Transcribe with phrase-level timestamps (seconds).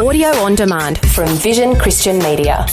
[0.00, 2.64] Audio on demand from Vision Christian Media.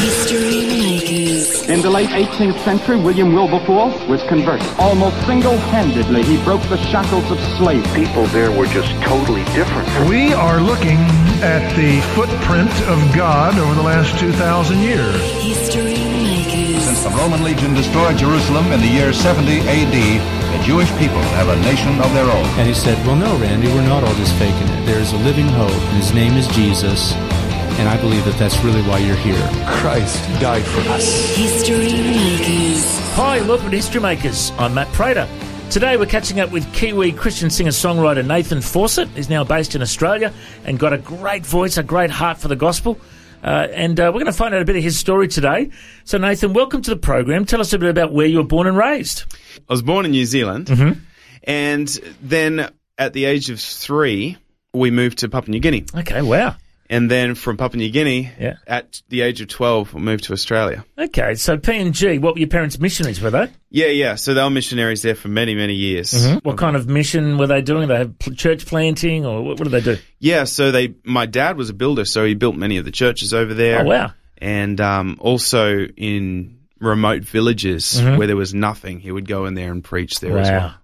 [0.00, 1.68] History Makers.
[1.68, 4.66] In the late 18th century, William Wilberforce was converted.
[4.80, 8.04] Almost single-handedly, he broke the shackles of slavery.
[8.04, 9.86] people there were just totally different.
[10.08, 10.98] We are looking
[11.38, 15.22] at the footprint of God over the last 2,000 years.
[15.40, 16.82] History Makers.
[16.82, 21.48] Since the Roman legion destroyed Jerusalem in the year 70 AD, the Jewish people have
[21.48, 22.46] a nation of their own.
[22.58, 24.86] And he said, Well, no, Randy, we're not all just faking it.
[24.86, 27.12] There's a living hope, and his name is Jesus.
[27.78, 29.40] And I believe that that's really why you're here.
[29.80, 31.36] Christ died for us.
[31.36, 32.98] History Makers.
[33.14, 34.50] Hi, welcome to History Makers.
[34.58, 35.28] I'm Matt Prater.
[35.70, 39.08] Today we're catching up with Kiwi Christian singer-songwriter Nathan Fawcett.
[39.10, 40.32] He's now based in Australia
[40.64, 42.98] and got a great voice, a great heart for the gospel.
[43.42, 45.70] Uh, and uh, we're going to find out a bit of his story today.
[46.04, 47.44] So, Nathan, welcome to the program.
[47.44, 49.24] Tell us a bit about where you were born and raised.
[49.68, 50.98] I was born in New Zealand, Mm-hmm.
[51.44, 51.88] and
[52.22, 54.36] then at the age of three,
[54.74, 55.84] we moved to Papua New Guinea.
[55.96, 56.54] Okay, wow.
[56.92, 58.54] And then from Papua New Guinea, Yeah.
[58.66, 60.84] at the age of 12, we moved to Australia.
[60.98, 63.48] Okay, so PNG, what were your parents' missionaries, were they?
[63.70, 64.16] Yeah, yeah.
[64.16, 66.12] So they were missionaries there for many, many years.
[66.12, 66.38] Mm-hmm.
[66.38, 67.86] What kind of mission were they doing?
[67.86, 70.02] They have church planting, or what, what did they do?
[70.18, 73.32] Yeah, so they, my dad was a builder, so he built many of the churches
[73.32, 73.82] over there.
[73.82, 74.12] Oh, wow.
[74.38, 79.70] And um, also in remote villages where there was nothing, he would go in there
[79.70, 80.60] and preach there as well.
[80.60, 80.66] Mm-hmm.
[80.66, 80.74] Wow.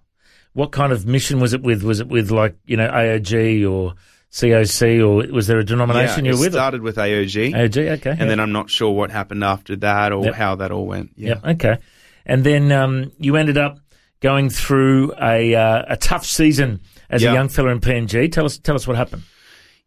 [0.53, 1.83] What kind of mission was it with?
[1.83, 3.95] Was it with like, you know, AOG or
[4.37, 6.53] COC, or was there a denomination yeah, you were with?
[6.53, 8.11] started with AOG, AOG, okay.
[8.11, 10.35] and then I'm not sure what happened after that or Yep.
[10.35, 11.11] how that all went.
[11.15, 11.29] Yeah.
[11.29, 11.77] Yep, okay.
[12.25, 13.79] And then um, you ended up
[14.19, 18.31] going through a uh, a tough season as a young fella in PNG.
[18.31, 19.23] Tell us tell us what happened.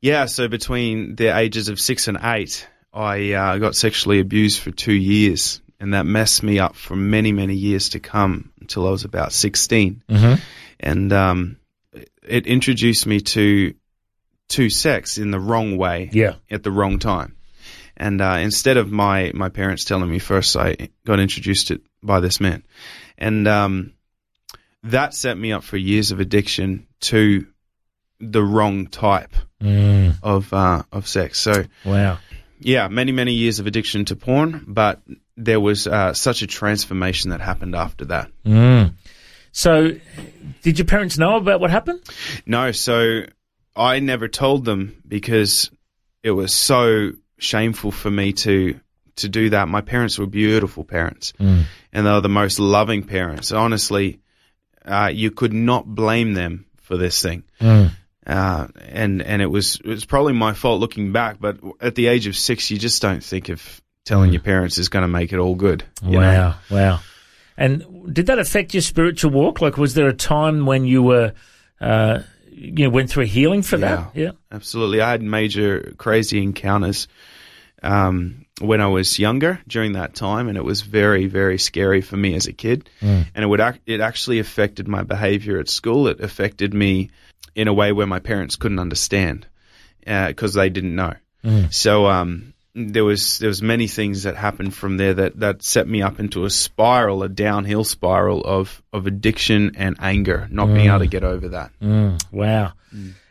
[0.01, 4.71] Yeah, so between the ages of six and eight, I uh, got sexually abused for
[4.71, 8.91] two years, and that messed me up for many, many years to come until I
[8.91, 10.03] was about 16.
[10.09, 10.34] Mm-hmm.
[10.81, 11.56] And um,
[12.27, 13.75] it introduced me to
[14.51, 16.34] to sex in the wrong way Yeah.
[16.51, 17.37] at the wrong time.
[17.97, 22.21] And uh, instead of my, my parents telling me first, I got introduced to by
[22.21, 22.62] this man.
[23.19, 23.93] And um,
[24.84, 27.47] that set me up for years of addiction to
[28.21, 31.38] the wrong type Mm, of uh, of sex.
[31.38, 32.17] So wow.
[32.61, 35.03] yeah, many many years of addiction to porn, but
[35.37, 38.31] there was uh, such a transformation that happened after that.
[38.47, 38.94] Mm.
[39.53, 39.91] So,
[40.62, 42.00] did your parents know about what happened?
[42.47, 43.25] No, so
[43.81, 45.71] I never told them because
[46.23, 48.79] it was so shameful for me to
[49.17, 49.69] to do that.
[49.69, 53.53] My parents were beautiful parents, and they were the most loving parents.
[53.53, 54.21] Honestly,
[54.85, 57.43] uh, you could not blame them for this thing.
[58.27, 62.07] Uh, and and it was it was probably my fault looking back, but at the
[62.07, 65.33] age of six, you just don't think of telling your parents is going to make
[65.33, 65.85] it all good.
[66.03, 66.21] you know?
[66.21, 67.01] Wow, wow.
[67.57, 69.61] And did that affect your spiritual walk?
[69.61, 71.33] Like, was there a time when you were,
[71.81, 72.21] uh,
[72.60, 73.98] you know, went through a healing for that?
[74.15, 74.32] Yeah.
[74.53, 75.00] Absolutely.
[75.00, 77.09] I had major crazy encounters
[77.82, 82.16] um, when I was younger during that time, and it was very, very scary for
[82.16, 82.91] me as a kid.
[83.34, 86.09] And it would ac- it actually affected my behavior at school.
[86.09, 87.10] It affected me
[87.54, 89.47] in a way where my parents couldn't understand
[90.04, 91.15] because they didn't know.
[91.70, 95.88] So um, there was there was many things that happened from there that, that set
[95.88, 100.86] me up into a spiral, a downhill spiral of of addiction and anger, not being
[100.88, 101.72] able to get over that.
[102.31, 102.72] Wow.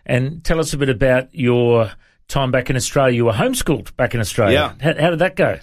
[0.06, 1.92] And tell us a bit about your
[2.28, 3.16] time back in Australia.
[3.16, 4.76] You were homeschooled back in Australia.
[4.80, 4.94] Yeah.
[4.94, 5.60] How, how did that go?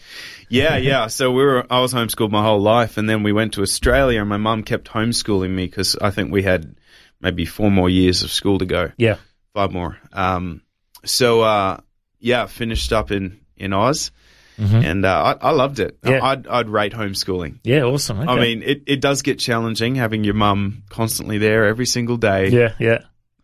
[0.48, 1.08] Yeah, yeah.
[1.08, 1.66] So we were.
[1.70, 4.62] I was homeschooled my whole life, and then we went to Australia, and my mum
[4.62, 6.76] kept homeschooling me because I think we had
[7.20, 9.16] maybe four more years of school to go, Yeah.
[9.54, 9.98] five more.
[10.12, 10.62] Um,
[11.04, 11.78] so uh,
[12.20, 14.10] yeah, finished up in in Oz,
[14.58, 16.00] and uh, I, I loved it.
[16.00, 16.14] Mm-hmm.
[16.14, 16.24] Yeah.
[16.24, 17.58] I'd I'd rate homeschooling.
[17.62, 17.82] Yeah.
[17.82, 18.20] Awesome.
[18.20, 18.30] Okay.
[18.30, 22.48] I mean, it, it does get challenging having your mum constantly there every single day.
[22.48, 22.98] yeah, yeah.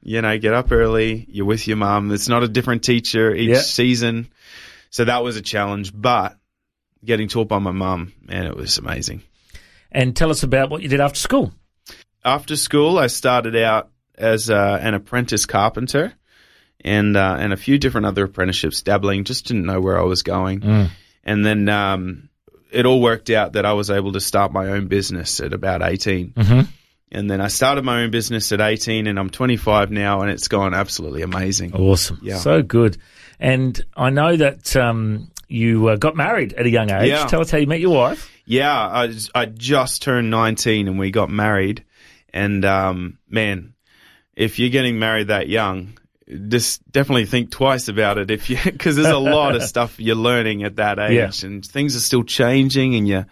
[0.04, 2.10] You know, get up early, you're with your mum.
[2.10, 3.58] It's not a different teacher each Yeah.
[3.60, 4.28] season.
[4.90, 6.36] So that was a challenge, but
[7.04, 9.22] getting taught by my mum, man, it was amazing.
[9.92, 11.52] And tell us about what you did after school.
[12.24, 16.14] After school, I started out as uh, an apprentice carpenter
[16.84, 19.24] and uh, and a few different other apprenticeships, dabbling.
[19.24, 20.62] Just didn't know where I was going,
[21.24, 22.28] and then um,
[22.70, 25.82] it all worked out that I was able to start my own business at about
[25.82, 26.32] 18
[27.14, 30.48] And then I started my own business at 18, and I'm 25 now, and it's
[30.48, 31.74] gone absolutely amazing.
[31.74, 32.18] Awesome.
[32.22, 32.38] Yeah.
[32.38, 32.96] So good.
[33.38, 37.10] And I know that um, you uh, got married at a young age.
[37.10, 37.26] Yeah.
[37.26, 38.30] Tell us how you met your wife.
[38.46, 41.84] Yeah, I, I just turned 19 and we got married.
[42.32, 43.74] And um, man,
[44.34, 45.98] if you're getting married that young,
[46.48, 48.30] just definitely think twice about it.
[48.30, 51.48] If you because there's a lot of stuff you're learning at that age, Yeah.
[51.48, 53.24] and things are still changing, and you.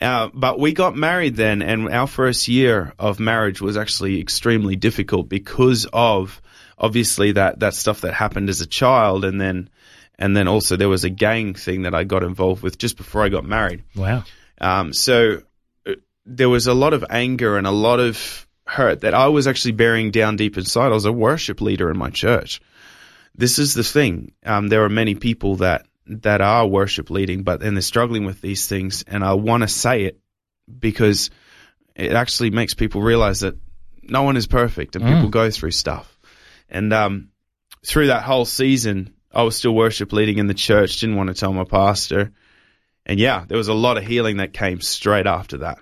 [0.00, 4.76] Uh, but we got married then, and our first year of marriage was actually extremely
[4.76, 6.42] difficult because of
[6.76, 9.70] obviously that that stuff that happened as a child, and then
[10.18, 13.22] and then also there was a gang thing that I got involved with just before
[13.22, 13.84] I got married.
[13.94, 14.24] Wow.
[14.60, 15.42] Um, so
[15.86, 15.92] uh,
[16.26, 19.72] there was a lot of anger and a lot of hurt that I was actually
[19.72, 20.86] bearing down deep inside.
[20.86, 22.60] I was a worship leader in my church.
[23.34, 24.32] This is the thing.
[24.44, 28.40] Um, there are many people that that are worship leading, but and they're struggling with
[28.40, 30.20] these things, and I want to say it
[30.78, 31.30] because
[31.94, 33.56] it actually makes people realize that
[34.02, 36.18] no one is perfect and people go through stuff.
[36.68, 37.30] And um,
[37.84, 41.00] through that whole season, I was still worship leading in the church.
[41.00, 42.32] Didn't want to tell my pastor,
[43.04, 45.78] and yeah, there was a lot of healing that came straight after that.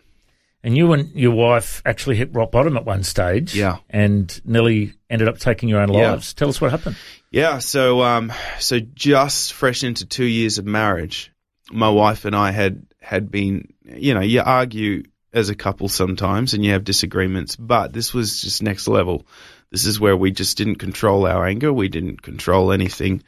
[0.65, 3.55] And you and your wife actually hit rock bottom at one stage.
[3.55, 3.77] Yeah.
[3.91, 6.13] And nearly ended up taking your own Yeah.
[6.13, 6.33] lives.
[6.35, 6.97] Tell us what happened.
[7.31, 11.31] Yeah, so um, so just fresh into two years of marriage,
[11.71, 15.03] my wife and I had had been, you know, you argue
[15.33, 19.27] as a couple sometimes, and you have disagreements, but this was just next level.
[19.71, 23.23] This is where we just didn't control our anger, we didn't control anything,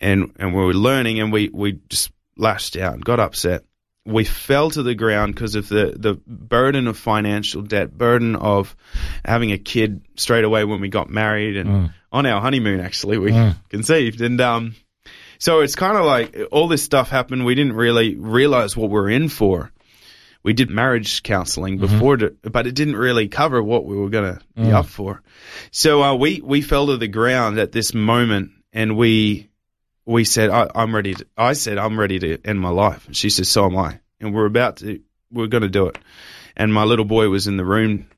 [0.00, 3.64] and and we were learning, and we we just lashed out, got upset.
[4.06, 8.76] We fell to the ground because of the, the burden of financial debt, burden of
[9.24, 11.68] having a kid straight away when we got married and
[12.12, 13.32] on our honeymoon, actually, we
[13.70, 14.20] conceived.
[14.20, 14.74] And, um,
[15.38, 17.44] so it's kind of like all this stuff happened.
[17.44, 19.72] We didn't really realize what we were in for.
[20.42, 24.34] We did marriage counseling before, to, but it didn't really cover what we were going
[24.34, 25.22] to be up for.
[25.70, 29.48] So, uh, we, we fell to the ground at this moment and we,
[30.06, 33.06] we said, I, I'm ready to, I said, I'm ready to end my life.
[33.06, 34.00] And she said, so am I.
[34.20, 35.98] And we're about to, we're going to do it.
[36.56, 38.08] And my little boy was in the room.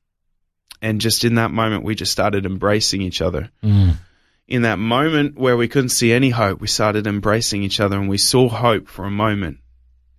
[0.81, 3.49] And just in that moment, we just started embracing each other.
[3.63, 3.95] Mm.
[4.47, 8.07] In that moment where we couldn't see any hope, we started embracing each other and
[8.07, 9.57] we saw hope for a moment.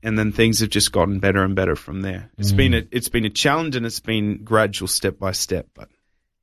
[0.02, 2.30] And then things have just gotten better and better from there.
[2.38, 2.84] It's been mm.
[2.84, 5.88] a, it's been a challenge and it's been gradual step by step, but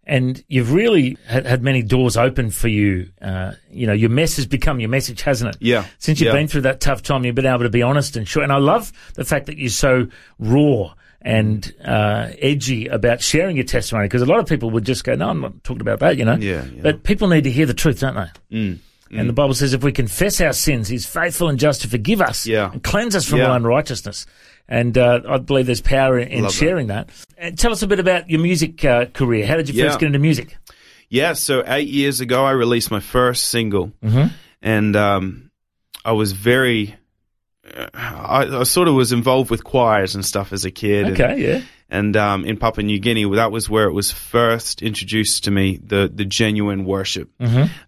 [0.07, 3.09] And you've really had, many doors open for you.
[3.21, 5.57] Uh, you know, your mess has become your message, hasn't it?
[5.61, 5.85] Yeah.
[5.97, 6.33] Since you've Yeah.
[6.39, 8.43] been through that tough time, you've been able to be honest and sure.
[8.43, 10.07] And I love the fact that you're so
[10.37, 15.03] raw and uh, edgy about sharing your testimony because a lot of people would just
[15.03, 16.35] go, "No, I'm not talking about that," you know.
[16.35, 16.81] Yeah, yeah.
[16.83, 18.55] But people need to hear the truth, don't they?
[18.57, 18.77] Mm.
[19.11, 22.19] And the Bible says, if we confess our sins, He's faithful and just to forgive
[22.21, 22.69] us Yeah.
[22.71, 23.47] and cleanse us from Yeah.
[23.47, 24.25] all unrighteousness.
[24.67, 26.57] And uh, I believe there's power in, in Love that.
[26.57, 27.09] sharing that.
[27.37, 29.45] And tell us a bit about your music uh, career.
[29.45, 29.89] How did you Yeah.
[29.89, 30.57] first get into music?
[31.07, 33.91] Yeah, so eight years ago, I released my first single,
[34.61, 35.51] and um,
[36.03, 36.95] I was very,
[37.75, 41.05] uh, I, I sort of was involved with choirs and stuff as a kid.
[41.05, 41.61] and- Okay, yeah.
[41.87, 45.77] And um, in Papua New Guinea, that was where it was first introduced to me
[45.77, 47.29] the the genuine worship.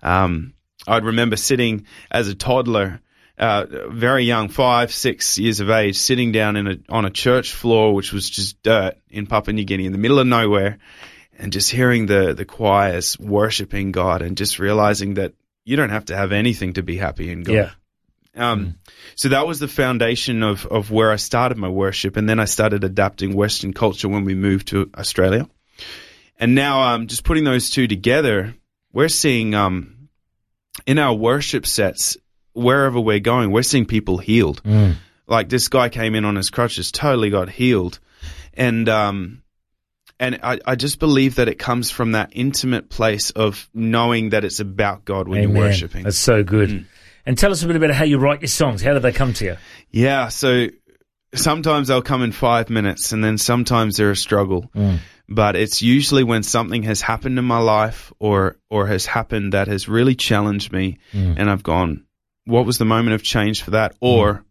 [0.03, 0.53] Um,
[0.87, 3.01] I'd remember sitting as a toddler.
[3.37, 7.53] Uh, very young, five, six years of age, sitting down in a on a church
[7.53, 10.79] floor, which was just dirt in Papua New Guinea, in the middle of nowhere,
[11.37, 15.33] and just hearing the the choirs worshiping God, and just realizing that
[15.65, 17.53] you don't have to have anything to be happy in God.
[17.53, 17.71] Yeah.
[18.35, 18.75] Um,
[19.15, 22.45] So that was the foundation of, of where I started my worship, and then I
[22.45, 25.47] started adapting Western culture when we moved to Australia.
[26.39, 28.55] And now, um, just putting those two together,
[28.93, 30.09] we're seeing um,
[30.85, 32.17] in our worship sets,
[32.57, 34.61] wherever we're going, we're seeing people healed.
[35.27, 37.99] Like this guy came in on his crutches, totally got healed,
[38.53, 39.43] and um,
[40.19, 44.45] and I, I just believe that it comes from that intimate place of knowing that
[44.45, 45.55] it's about God when Amen.
[45.55, 46.03] you're worshiping.
[46.03, 46.69] That's so good.
[46.69, 46.85] Mm.
[47.25, 48.81] And tell us a bit about how you write your songs.
[48.81, 49.57] How do they come to you?
[49.91, 50.67] Yeah, so
[51.35, 54.71] sometimes they'll come in five minutes and then sometimes they're a struggle.
[55.29, 59.67] But it's usually when something has happened in my life or or has happened that
[59.67, 62.05] has really challenged me and I've gone,
[62.47, 63.95] what was the moment of change for that?
[63.99, 64.45] Or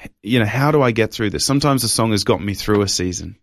[0.00, 0.06] mm-hmm.
[0.22, 1.46] you know, how do I get through this?
[1.46, 3.36] Sometimes the song has got me through a season.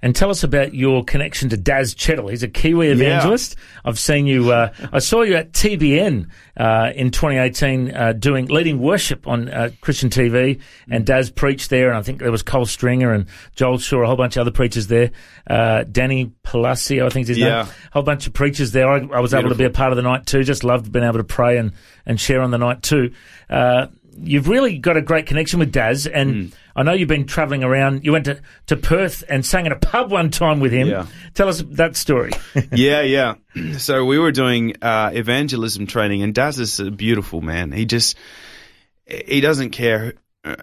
[0.00, 2.28] And tell us about your connection to Daz Chettle.
[2.30, 3.56] He's a Kiwi evangelist.
[3.84, 4.52] I've seen you.
[4.52, 9.70] Uh, I saw you at TBN uh, in 2018 uh, doing leading worship on uh,
[9.80, 11.88] Christian TV, and Daz preached there.
[11.88, 13.26] And I think there was Cole Stringer and
[13.56, 15.10] Joel Shaw, a whole bunch of other preachers there.
[15.48, 17.62] Uh, Danny Palacio, I think is his Yeah.
[17.64, 17.66] name.
[17.66, 18.88] A whole bunch of preachers there.
[18.88, 20.44] I, I was able to be a part of the night too.
[20.44, 21.72] Just loved being able to pray and
[22.06, 23.10] and share on the night too.
[23.50, 23.88] Uh,
[24.20, 26.46] You've really got a great connection with Daz, and Hmm.
[26.78, 28.04] I know you've been travelling around.
[28.04, 30.86] You went to, to Perth and sang in a pub one time with him.
[30.88, 31.06] Yeah.
[31.34, 32.32] Tell us that story.
[32.72, 33.34] yeah, yeah.
[33.78, 37.72] So we were doing uh, evangelism training, and Daz is a beautiful man.
[37.72, 38.16] He just
[39.06, 40.14] he doesn't care.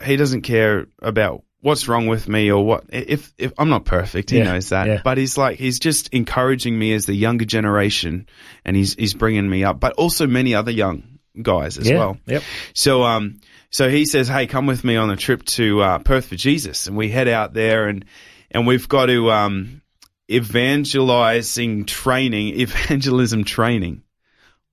[0.03, 2.85] He doesn't care about what's wrong with me or what.
[2.89, 4.87] If if I'm not perfect, he Yeah, knows that.
[4.87, 5.01] yeah.
[5.03, 8.27] But he's like he's just encouraging me as the younger generation,
[8.63, 9.79] and he's he's bringing me up.
[9.79, 11.97] But also many other young guys as yeah.
[11.97, 12.17] well.
[12.25, 12.43] Yep.
[12.73, 13.39] So um
[13.69, 16.87] so he says, "Hey, come with me on a trip to uh, Perth for Jesus,"
[16.87, 18.05] and we head out there and
[18.51, 19.81] and we've got to um
[20.31, 24.03] evangelizing training, evangelism training.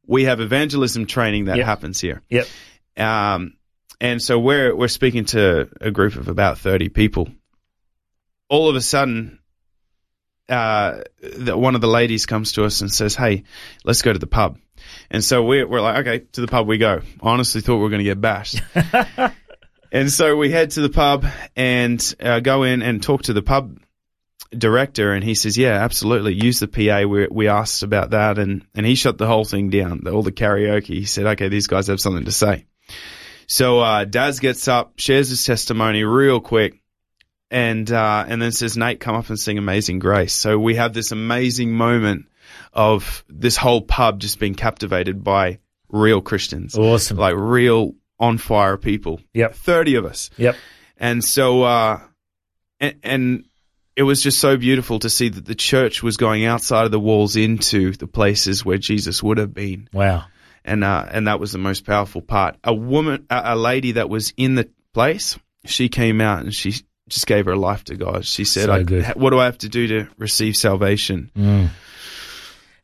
[0.07, 1.67] We have evangelism training that Yep.
[1.67, 2.23] happens here.
[2.29, 2.47] Yep.
[2.97, 3.55] Um,
[4.01, 7.29] and so we're we're speaking to a group of about thirty people.
[8.49, 9.39] All of a sudden,
[10.49, 13.45] uh, the, one of the ladies comes to us and says, "Hey,
[13.85, 14.59] let's go to the pub."
[15.11, 17.91] And so we're we're like, "Okay, to the pub we go." Honestly thought we were
[17.91, 18.61] going to get bashed.
[19.93, 23.43] and so we head to the pub and uh, go in and talk to the
[23.43, 23.79] pub
[24.57, 26.35] director and he says, yeah, absolutely.
[26.35, 27.07] Use the PA.
[27.07, 30.33] We, we asked about that and, and he shut the whole thing down, all the
[30.33, 30.87] karaoke.
[30.87, 32.67] He said, okay, these guys have something to say.
[33.47, 36.81] So, uh, Daz gets up, shares his testimony real quick
[37.51, 40.33] and, uh, and then says, Nate, come up and sing Amazing Grace.
[40.33, 42.27] So we have this amazing moment
[42.73, 46.77] of this whole pub just being captivated by real Christians.
[46.77, 47.19] Awesome.
[47.19, 49.21] Like real on fire people.
[49.35, 49.55] Yep.
[49.55, 50.31] 30 of us.
[50.37, 50.57] Yep.
[50.97, 52.01] And so, uh,
[52.81, 53.45] and, and
[53.97, 57.01] it was just so beautiful to see that the church was going outside of the
[57.01, 59.89] walls into the places where Jesus would have been.
[59.93, 60.25] Wow.
[60.65, 62.57] And, uh, and that was the most powerful part.
[62.65, 66.75] A woman, a, a lady that was in the place, she came out and she
[67.09, 68.25] just gave her life to God.
[68.25, 71.31] She said, So what do I have to do to receive salvation?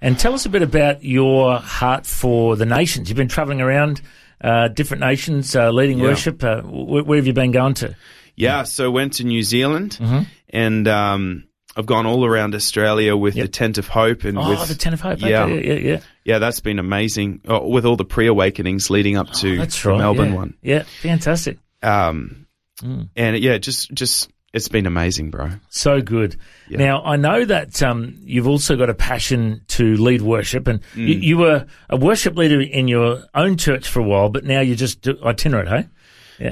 [0.01, 3.09] And tell us a bit about your heart for the nations.
[3.09, 4.01] You've been traveling around
[4.41, 6.05] uh, different nations, uh, leading Yeah.
[6.05, 6.45] worship.
[6.45, 7.97] Uh, wh- where have you been going to?
[8.37, 10.23] Yeah, so went to New Zealand Mm-hmm.
[10.51, 11.45] and um,
[11.77, 14.95] I've gone all around Australia with the Tent of Hope and Oh, with the Tent
[14.95, 15.19] of Hope.
[15.19, 15.47] Okay, Yeah.
[15.47, 16.01] yeah, yeah, yeah.
[16.25, 19.89] yeah, that's been amazing oh, with all the pre-awakenings leading up to Oh, That's the
[19.89, 19.99] right.
[19.99, 20.35] Melbourne yeah.
[20.37, 20.55] one.
[20.63, 21.59] Yeah, fantastic.
[21.83, 22.45] Um,
[22.81, 23.09] Mm.
[23.17, 25.51] and yeah, just just it's been amazing, bro.
[25.69, 26.37] So good.
[26.69, 26.79] Yeah.
[26.79, 31.17] Now, I know that um, you've also got a passion to lead worship, and you,
[31.17, 31.23] Mm.
[31.23, 34.77] you were a worship leader in your own church for a while, but now you're
[34.77, 35.87] just itinerant, hey?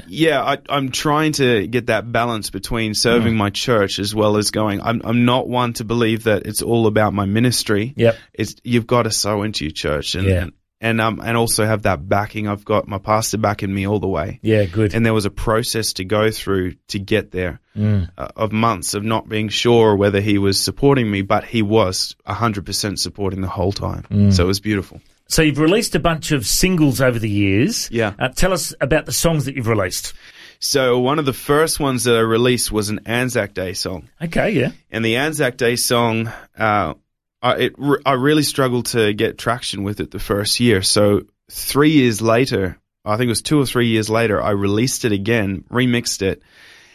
[0.08, 3.36] Yeah, I, I'm trying to get that balance between serving Mm.
[3.36, 4.80] my church as well as going.
[4.82, 7.94] I'm I'm not one to believe that it's all about my ministry.
[7.96, 8.16] Yep.
[8.34, 10.42] It's you've got to sow into your church and Yeah.
[10.42, 12.48] and um and also have that backing.
[12.48, 14.38] I've got my pastor backing me all the way.
[14.42, 14.94] Yeah, good.
[14.94, 18.08] And there was a process to go through to get there Mm.
[18.16, 22.16] uh, of months of not being sure whether he was supporting me, but he was
[22.26, 24.04] 100% supporting the whole time.
[24.10, 24.32] Mm.
[24.32, 25.00] So it was beautiful.
[25.28, 27.90] So you've released a bunch of singles over the years.
[27.90, 28.14] Yeah.
[28.18, 30.14] Uh, tell us about the songs that you've released.
[30.58, 34.08] So one of the first ones that I released was an Anzac Day song.
[34.22, 34.70] Okay, yeah.
[34.90, 36.94] And the Anzac Day song, uh,
[37.42, 37.74] I, it,
[38.04, 40.82] I really struggled to get traction with it the first year.
[40.82, 45.04] So three years later, I think it was two or three years later, I released
[45.04, 46.42] it again, remixed it,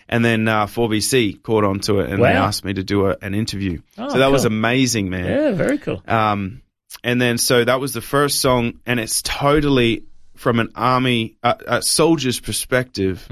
[0.10, 3.18] and then uh, 4BC caught on to it and they asked me to do a,
[3.22, 3.82] an interview.
[3.98, 5.26] Oh, so that was amazing, man.
[5.26, 6.04] Yeah, very cool.
[6.08, 6.62] Um,
[7.04, 10.04] and then so that was the first song, and it's totally
[10.36, 13.26] from an army, uh, a soldier's perspective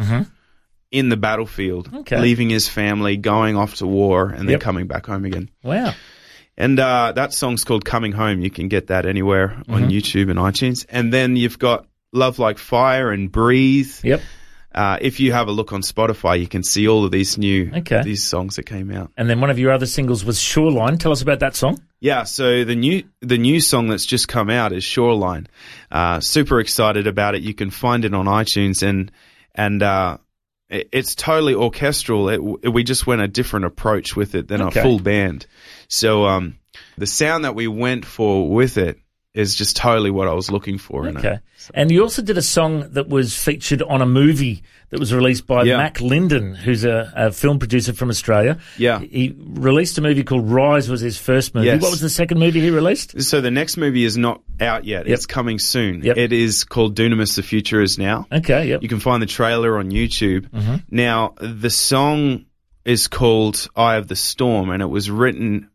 [0.91, 1.97] in the battlefield, Mm-hmm.
[1.97, 2.19] Okay.
[2.19, 4.61] leaving his family, going off to war, and then Yep.
[4.61, 5.49] coming back home again.
[5.63, 5.93] Wow.
[6.59, 9.73] And uh, that song's called "Coming Home." You can get that anywhere Mm-hmm.
[9.73, 10.85] on YouTube and iTunes.
[10.89, 14.21] And then you've got "Love Like Fire" and "Breathe." Yep.
[14.71, 17.71] Uh, if you have a look on Spotify, you can see all of these new
[17.77, 18.03] Okay.
[18.03, 19.09] these songs that came out.
[19.17, 20.99] And then one of your other singles was Shoreline.
[20.99, 21.81] Tell us about that song.
[22.01, 25.47] Yeah, so the new the new song that's just come out is Shoreline.
[25.91, 27.41] Uh, super excited about it.
[27.41, 29.11] You can find it on iTunes and
[29.55, 30.17] and uh,
[30.69, 32.29] it's totally orchestral.
[32.29, 32.37] It,
[32.71, 34.79] we just went a different approach with it than Okay.
[34.79, 35.45] a full band.
[35.87, 36.59] So um,
[36.97, 38.99] the sound that we went for with it
[39.35, 41.07] is just totally what I was looking for.
[41.07, 41.19] in it.
[41.19, 41.39] Okay.
[41.75, 45.45] And you also did a song that was featured on a movie that was released
[45.45, 45.77] by Yeah.
[45.77, 48.57] Mac Linden, who's a, a film producer from Australia.
[48.77, 48.99] Yeah.
[48.99, 51.67] He released a movie called Rise was his first movie.
[51.67, 51.79] Yes.
[51.79, 53.21] What was the second movie he released?
[53.21, 55.05] So the next movie is not out yet.
[55.05, 55.13] Yep.
[55.13, 56.03] It's coming soon.
[56.03, 56.17] Yep.
[56.17, 58.25] It is called Dunamis: The Future Is Now.
[58.31, 58.81] Okay, yep.
[58.81, 60.49] You can find the trailer on YouTube.
[60.49, 60.75] Mm-hmm.
[60.89, 62.45] Now, the song
[62.83, 65.69] is called Eye of the Storm, and it was written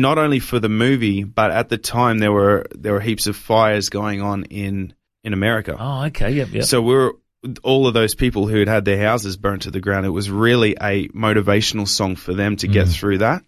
[0.00, 3.36] not only for the movie, but at the time there were there were heaps of
[3.36, 5.76] fires going on in in America.
[5.78, 6.64] Oh, okay, yep, yep.
[6.64, 7.14] So we were
[7.62, 10.06] all of those people who had had their houses burnt to the ground.
[10.06, 12.72] It was really a motivational song for them to Mm.
[12.72, 13.42] get through that.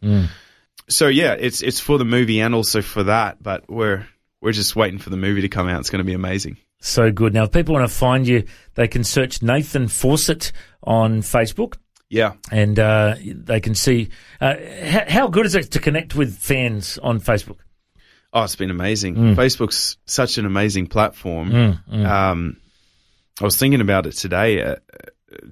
[0.88, 3.42] So yeah, it's it's for the movie and also for that.
[3.42, 4.06] But we're
[4.40, 5.80] we're just waiting for the movie to come out.
[5.80, 6.58] It's going to be amazing.
[6.80, 7.32] So good.
[7.32, 11.74] Now, if people want to find you, they can search Nathan Fawcett on Facebook.
[12.08, 12.34] Yeah.
[12.52, 14.10] And uh, they can see
[14.40, 17.58] uh, how, how good is it to connect with fans on Facebook?
[18.32, 19.14] Oh, it's been amazing.
[19.16, 19.34] Mm.
[19.34, 21.50] Facebook's such an amazing platform.
[21.50, 22.06] Mm, mm.
[22.06, 22.56] Um,
[23.40, 24.76] I was thinking about it today, uh,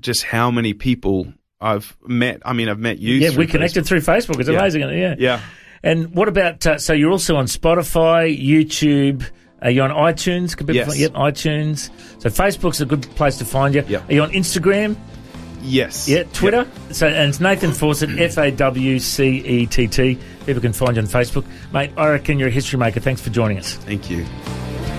[0.00, 2.42] just how many people I've met.
[2.44, 3.14] I mean, I've met you.
[3.14, 3.86] yeah, we connected Facebook.
[3.88, 4.40] through Facebook.
[4.40, 4.58] It's Yeah.
[4.58, 4.80] amazing.
[4.82, 5.14] Yeah.
[5.18, 5.40] Yeah.
[5.82, 9.24] And what about, uh, so you're also on Spotify, YouTube,
[9.62, 10.56] are you on iTunes?
[10.56, 10.86] Can Yes.
[10.88, 11.90] find- Yep, iTunes.
[12.20, 13.84] So Facebook's a good place to find you.
[13.88, 14.02] Yeah.
[14.08, 14.96] Are you on Instagram?
[15.64, 16.08] Yes.
[16.08, 16.68] Yeah, Twitter.
[16.92, 18.20] So and it's Nathan Fawcett, mm.
[18.20, 20.18] F A W C E T T.
[20.44, 21.44] People can find you on Facebook.
[21.72, 23.00] Mate, I reckon you're a history maker.
[23.00, 23.74] Thanks for joining us.
[23.74, 24.24] Thank you.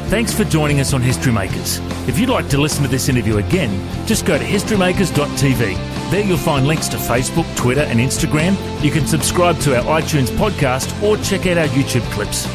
[0.08, 1.80] Thanks for joining us on History Makers.
[2.08, 6.12] If you'd like to listen to this interview again, just go to historymakers.tv.
[6.12, 8.56] There you'll find links to Facebook, Twitter, and Instagram.
[8.84, 12.46] You can subscribe to our iTunes podcast or check out our YouTube clips.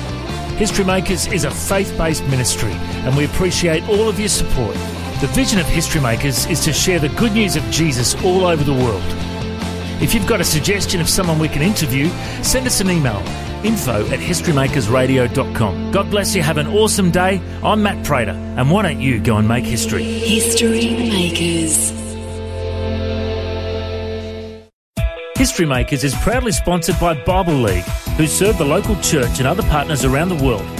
[0.58, 4.76] History Makers is a faith based ministry, and we appreciate all of your support.
[5.20, 8.64] The vision of History Makers is to share the good news of Jesus all over
[8.64, 9.02] the world.
[10.00, 12.08] If you've got a suggestion of someone we can interview,
[12.42, 13.18] send us an email
[13.62, 15.90] info at historymakersradio.com.
[15.90, 16.40] God bless you.
[16.40, 17.38] Have an awesome day.
[17.62, 20.04] I'm Matt Prater, and why don't you go and make history?
[20.04, 21.90] History Makers.
[25.36, 27.84] History Makers is proudly sponsored by Bible League,
[28.16, 30.79] who serve the local church and other partners around the world